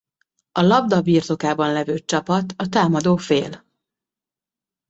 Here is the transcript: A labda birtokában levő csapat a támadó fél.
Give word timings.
A 0.51 0.61
labda 0.61 1.01
birtokában 1.01 1.71
levő 1.71 1.99
csapat 1.99 2.53
a 2.57 2.67
támadó 2.69 3.15
fél. 3.15 3.63